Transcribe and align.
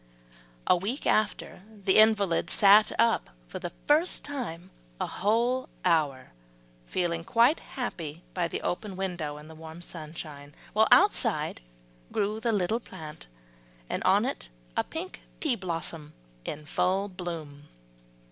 A 0.65 0.75
week 0.75 1.05
after, 1.05 1.61
the 1.71 1.99
invalid 1.99 2.49
sat 2.49 2.91
up 2.97 3.29
for 3.47 3.59
the 3.59 3.69
first 3.85 4.25
time 4.25 4.71
a 4.99 5.05
whole 5.05 5.69
hour, 5.85 6.31
feeling 6.87 7.23
quite 7.23 7.59
happy 7.59 8.23
by 8.33 8.47
the 8.47 8.61
open 8.63 8.95
window 8.95 9.37
in 9.37 9.47
the 9.47 9.53
warm 9.53 9.79
sunshine, 9.79 10.55
while 10.73 10.87
outside 10.91 11.61
grew 12.11 12.39
the 12.39 12.51
little 12.51 12.79
plant, 12.79 13.27
and 13.91 14.01
on 14.03 14.25
it 14.25 14.49
a 14.75 14.83
pink 14.83 15.21
pea 15.39 15.55
blossom 15.55 16.13
in 16.45 16.65
full 16.65 17.07
bloom. 17.07 17.67